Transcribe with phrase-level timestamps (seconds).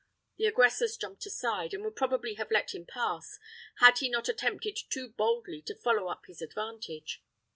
[0.37, 3.37] The aggressors jumped aside, and would probably have let him pass,
[3.81, 7.21] had he not attempted too boldly to follow up his advantage.